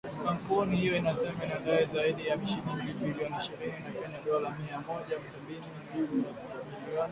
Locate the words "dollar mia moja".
4.25-5.19